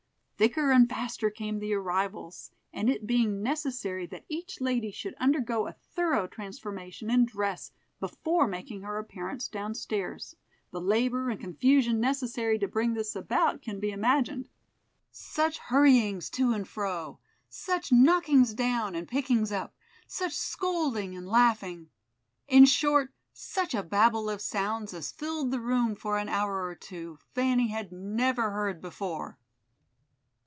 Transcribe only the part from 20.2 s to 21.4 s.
scolding and